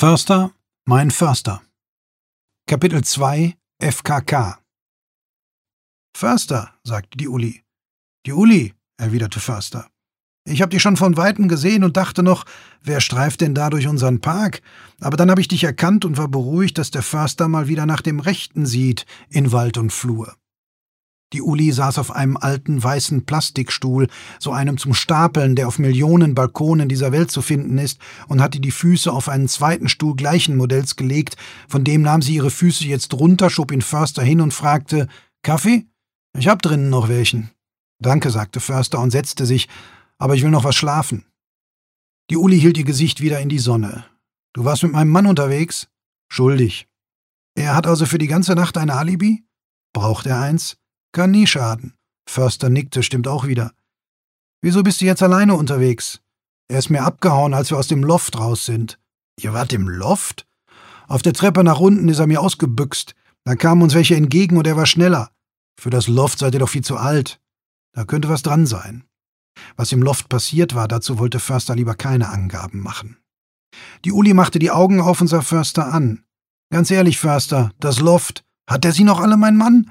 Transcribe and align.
Förster, 0.00 0.52
mein 0.86 1.10
Förster. 1.10 1.60
Kapitel 2.66 3.04
2 3.04 3.54
FKK 3.82 4.58
Förster, 6.16 6.72
sagte 6.84 7.18
die 7.18 7.28
Uli. 7.28 7.64
Die 8.24 8.32
Uli, 8.32 8.72
erwiderte 8.96 9.40
Förster. 9.40 9.90
Ich 10.48 10.62
hab 10.62 10.70
dich 10.70 10.80
schon 10.80 10.96
von 10.96 11.18
weitem 11.18 11.48
gesehen 11.48 11.84
und 11.84 11.98
dachte 11.98 12.22
noch, 12.22 12.46
wer 12.80 13.02
streift 13.02 13.42
denn 13.42 13.54
da 13.54 13.68
durch 13.68 13.88
unseren 13.88 14.22
Park? 14.22 14.62
Aber 15.02 15.18
dann 15.18 15.30
habe 15.30 15.42
ich 15.42 15.48
dich 15.48 15.64
erkannt 15.64 16.06
und 16.06 16.16
war 16.16 16.28
beruhigt, 16.28 16.78
dass 16.78 16.90
der 16.90 17.02
Förster 17.02 17.48
mal 17.48 17.68
wieder 17.68 17.84
nach 17.84 18.00
dem 18.00 18.20
Rechten 18.20 18.64
sieht 18.64 19.04
in 19.28 19.52
Wald 19.52 19.76
und 19.76 19.92
Flur. 19.92 20.34
Die 21.32 21.42
Uli 21.42 21.70
saß 21.70 21.98
auf 21.98 22.10
einem 22.10 22.36
alten 22.36 22.82
weißen 22.82 23.24
Plastikstuhl, 23.24 24.08
so 24.40 24.50
einem 24.50 24.78
zum 24.78 24.94
Stapeln, 24.94 25.54
der 25.54 25.68
auf 25.68 25.78
Millionen 25.78 26.34
Balkonen 26.34 26.88
dieser 26.88 27.12
Welt 27.12 27.30
zu 27.30 27.40
finden 27.40 27.78
ist, 27.78 28.00
und 28.26 28.42
hatte 28.42 28.58
die 28.58 28.72
Füße 28.72 29.12
auf 29.12 29.28
einen 29.28 29.48
zweiten 29.48 29.88
Stuhl 29.88 30.16
gleichen 30.16 30.56
Modells 30.56 30.96
gelegt, 30.96 31.36
von 31.68 31.84
dem 31.84 32.02
nahm 32.02 32.20
sie 32.20 32.34
ihre 32.34 32.50
Füße 32.50 32.84
jetzt 32.84 33.14
runter, 33.14 33.48
schob 33.48 33.70
ihn 33.70 33.82
Förster 33.82 34.22
hin 34.22 34.40
und 34.40 34.52
fragte 34.52 35.06
Kaffee? 35.42 35.86
Ich 36.36 36.48
hab 36.48 36.62
drinnen 36.62 36.90
noch 36.90 37.08
welchen. 37.08 37.50
Danke, 38.00 38.30
sagte 38.30 38.60
Förster 38.60 38.98
und 38.98 39.10
setzte 39.10 39.46
sich, 39.46 39.68
aber 40.18 40.34
ich 40.34 40.42
will 40.42 40.50
noch 40.50 40.64
was 40.64 40.74
schlafen. 40.74 41.26
Die 42.30 42.36
Uli 42.36 42.58
hielt 42.58 42.78
ihr 42.78 42.84
Gesicht 42.84 43.20
wieder 43.20 43.40
in 43.40 43.48
die 43.48 43.58
Sonne. 43.58 44.04
Du 44.52 44.64
warst 44.64 44.82
mit 44.82 44.92
meinem 44.92 45.10
Mann 45.10 45.26
unterwegs? 45.26 45.88
Schuldig. 46.28 46.88
Er 47.54 47.74
hat 47.76 47.86
also 47.86 48.06
für 48.06 48.18
die 48.18 48.26
ganze 48.26 48.54
Nacht 48.54 48.78
ein 48.78 48.90
Alibi? 48.90 49.44
Braucht 49.92 50.26
er 50.26 50.40
eins? 50.40 50.79
Kann 51.12 51.32
nie 51.32 51.46
schaden. 51.46 51.94
Förster 52.28 52.68
nickte, 52.68 53.02
stimmt 53.02 53.26
auch 53.26 53.46
wieder. 53.46 53.72
Wieso 54.62 54.82
bist 54.82 55.00
du 55.00 55.06
jetzt 55.06 55.22
alleine 55.22 55.54
unterwegs? 55.54 56.20
Er 56.68 56.78
ist 56.78 56.90
mir 56.90 57.02
abgehauen, 57.02 57.54
als 57.54 57.70
wir 57.70 57.78
aus 57.78 57.88
dem 57.88 58.04
Loft 58.04 58.38
raus 58.38 58.64
sind. 58.64 58.98
Ihr 59.40 59.52
wart 59.52 59.72
im 59.72 59.88
Loft? 59.88 60.46
Auf 61.08 61.22
der 61.22 61.32
Treppe 61.32 61.64
nach 61.64 61.80
unten 61.80 62.08
ist 62.08 62.20
er 62.20 62.26
mir 62.26 62.40
ausgebüxt. 62.40 63.14
Da 63.44 63.56
kamen 63.56 63.82
uns 63.82 63.94
welche 63.94 64.14
entgegen 64.14 64.56
und 64.56 64.66
er 64.66 64.76
war 64.76 64.86
schneller. 64.86 65.30
Für 65.80 65.90
das 65.90 66.06
Loft 66.06 66.38
seid 66.38 66.54
ihr 66.54 66.60
doch 66.60 66.68
viel 66.68 66.84
zu 66.84 66.96
alt. 66.96 67.40
Da 67.92 68.04
könnte 68.04 68.28
was 68.28 68.42
dran 68.42 68.66
sein. 68.66 69.04
Was 69.76 69.92
im 69.92 70.02
Loft 70.02 70.28
passiert 70.28 70.74
war, 70.74 70.86
dazu 70.86 71.18
wollte 71.18 71.40
Förster 71.40 71.74
lieber 71.74 71.94
keine 71.94 72.28
Angaben 72.28 72.80
machen. 72.80 73.16
Die 74.04 74.12
Uli 74.12 74.34
machte 74.34 74.58
die 74.58 74.70
Augen 74.70 75.00
auf 75.00 75.20
und 75.20 75.26
sah 75.26 75.42
Förster 75.42 75.92
an. 75.92 76.22
Ganz 76.70 76.90
ehrlich, 76.90 77.18
Förster, 77.18 77.72
das 77.80 77.98
Loft, 77.98 78.44
hat 78.68 78.84
er 78.84 78.92
sie 78.92 79.04
noch 79.04 79.20
alle, 79.20 79.36
mein 79.36 79.56
Mann? 79.56 79.90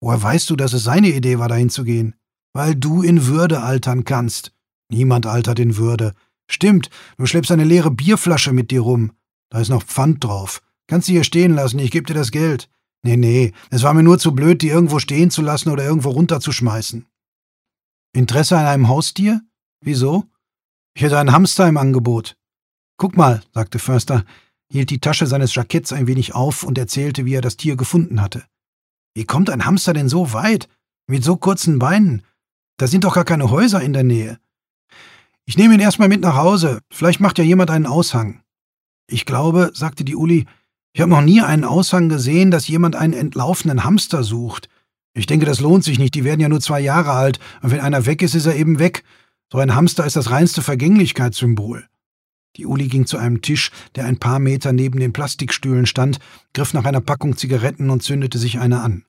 Woher 0.00 0.22
weißt 0.22 0.48
du, 0.50 0.56
dass 0.56 0.72
es 0.72 0.84
seine 0.84 1.08
Idee 1.08 1.38
war, 1.38 1.48
dahin 1.48 1.70
zu 1.70 1.84
gehen? 1.84 2.14
Weil 2.52 2.74
du 2.74 3.02
in 3.02 3.26
Würde 3.26 3.62
altern 3.62 4.04
kannst. 4.04 4.52
Niemand 4.90 5.26
altert 5.26 5.58
in 5.58 5.76
Würde. 5.76 6.14
Stimmt, 6.50 6.90
du 7.16 7.26
schleppst 7.26 7.52
eine 7.52 7.64
leere 7.64 7.90
Bierflasche 7.90 8.52
mit 8.52 8.70
dir 8.70 8.80
rum. 8.80 9.12
Da 9.50 9.60
ist 9.60 9.68
noch 9.68 9.84
Pfand 9.84 10.24
drauf. 10.24 10.62
Kannst 10.88 11.06
sie 11.06 11.12
hier 11.12 11.24
stehen 11.24 11.54
lassen, 11.54 11.78
ich 11.78 11.90
geb 11.90 12.06
dir 12.06 12.14
das 12.14 12.32
Geld. 12.32 12.68
Nee, 13.02 13.16
nee, 13.16 13.52
es 13.70 13.82
war 13.82 13.94
mir 13.94 14.02
nur 14.02 14.18
zu 14.18 14.32
blöd, 14.32 14.62
die 14.62 14.68
irgendwo 14.68 14.98
stehen 14.98 15.30
zu 15.30 15.42
lassen 15.42 15.70
oder 15.70 15.84
irgendwo 15.84 16.10
runterzuschmeißen. 16.10 17.06
Interesse 18.12 18.58
an 18.58 18.66
einem 18.66 18.88
Haustier? 18.88 19.42
Wieso? 19.80 20.24
Ich 20.94 21.02
hätte 21.02 21.18
einen 21.18 21.32
Hamster 21.32 21.68
im 21.68 21.76
Angebot. 21.76 22.36
Guck 22.96 23.16
mal, 23.16 23.42
sagte 23.54 23.78
Förster, 23.78 24.24
hielt 24.70 24.90
die 24.90 25.00
Tasche 25.00 25.26
seines 25.26 25.54
Jacketts 25.54 25.92
ein 25.92 26.06
wenig 26.06 26.34
auf 26.34 26.64
und 26.64 26.76
erzählte, 26.76 27.24
wie 27.24 27.34
er 27.34 27.40
das 27.40 27.56
Tier 27.56 27.76
gefunden 27.76 28.20
hatte. 28.20 28.44
Wie 29.14 29.24
kommt 29.24 29.50
ein 29.50 29.64
Hamster 29.64 29.92
denn 29.92 30.08
so 30.08 30.32
weit? 30.32 30.68
Mit 31.06 31.24
so 31.24 31.36
kurzen 31.36 31.78
Beinen? 31.78 32.22
Da 32.76 32.86
sind 32.86 33.04
doch 33.04 33.14
gar 33.14 33.24
keine 33.24 33.50
Häuser 33.50 33.80
in 33.82 33.92
der 33.92 34.04
Nähe. 34.04 34.38
Ich 35.44 35.56
nehme 35.56 35.74
ihn 35.74 35.80
erstmal 35.80 36.08
mit 36.08 36.20
nach 36.20 36.36
Hause. 36.36 36.80
Vielleicht 36.90 37.20
macht 37.20 37.38
ja 37.38 37.44
jemand 37.44 37.70
einen 37.70 37.86
Aushang. 37.86 38.42
Ich 39.08 39.26
glaube, 39.26 39.72
sagte 39.74 40.04
die 40.04 40.14
Uli, 40.14 40.46
ich 40.92 41.00
habe 41.00 41.10
noch 41.10 41.22
nie 41.22 41.40
einen 41.42 41.64
Aushang 41.64 42.08
gesehen, 42.08 42.50
dass 42.50 42.68
jemand 42.68 42.96
einen 42.96 43.12
entlaufenen 43.12 43.84
Hamster 43.84 44.22
sucht. 44.22 44.68
Ich 45.12 45.26
denke, 45.26 45.46
das 45.46 45.60
lohnt 45.60 45.84
sich 45.84 45.98
nicht, 45.98 46.14
die 46.14 46.24
werden 46.24 46.40
ja 46.40 46.48
nur 46.48 46.60
zwei 46.60 46.80
Jahre 46.80 47.12
alt, 47.12 47.40
und 47.62 47.72
wenn 47.72 47.80
einer 47.80 48.06
weg 48.06 48.22
ist, 48.22 48.34
ist 48.34 48.46
er 48.46 48.54
eben 48.54 48.78
weg. 48.78 49.02
So 49.52 49.58
ein 49.58 49.74
Hamster 49.74 50.06
ist 50.06 50.16
das 50.16 50.30
reinste 50.30 50.62
Vergänglichkeitssymbol. 50.62 51.86
Die 52.56 52.66
Uli 52.66 52.88
ging 52.88 53.06
zu 53.06 53.16
einem 53.16 53.42
Tisch, 53.42 53.70
der 53.94 54.06
ein 54.06 54.18
paar 54.18 54.38
Meter 54.38 54.72
neben 54.72 54.98
den 54.98 55.12
Plastikstühlen 55.12 55.86
stand, 55.86 56.18
griff 56.52 56.74
nach 56.74 56.84
einer 56.84 57.00
Packung 57.00 57.36
Zigaretten 57.36 57.90
und 57.90 58.02
zündete 58.02 58.38
sich 58.38 58.58
eine 58.58 58.80
an. 58.80 59.04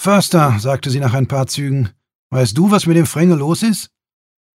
Förster, 0.00 0.58
sagte 0.58 0.90
sie 0.90 1.00
nach 1.00 1.14
ein 1.14 1.28
paar 1.28 1.46
Zügen, 1.46 1.90
weißt 2.30 2.56
du, 2.56 2.70
was 2.70 2.86
mit 2.86 2.96
dem 2.96 3.06
Fränge 3.06 3.34
los 3.34 3.62
ist? 3.62 3.90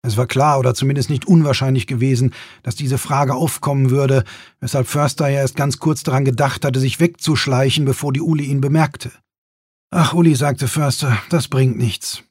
Es 0.03 0.17
war 0.17 0.27
klar 0.27 0.59
oder 0.59 0.75
zumindest 0.75 1.11
nicht 1.11 1.27
unwahrscheinlich 1.27 1.87
gewesen, 1.87 2.33
dass 2.63 2.75
diese 2.75 2.97
Frage 2.97 3.35
aufkommen 3.35 3.91
würde, 3.91 4.25
weshalb 4.61 4.87
Förster 4.87 5.29
ja 5.29 5.41
erst 5.41 5.57
ganz 5.57 5.79
kurz 5.79 6.03
daran 6.03 6.25
gedacht 6.25 6.65
hatte, 6.65 6.81
sich 6.81 7.01
wegzuschleichen, 7.01 7.85
bevor 7.85 8.13
die 8.13 8.23
Uli 8.23 8.45
ihn 8.45 8.61
bemerkte. 8.61 9.11
Ach, 9.91 10.15
Uli, 10.15 10.35
sagte 10.37 10.69
Förster, 10.69 11.19
das 11.29 11.49
bringt 11.49 11.77
nichts. 11.77 12.23